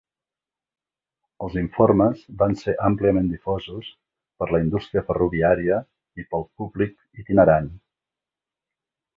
[1.47, 3.91] Els informes van ser àmpliament difosos
[4.41, 5.79] per la indústria ferroviària
[6.23, 7.73] i pel públic itinerant.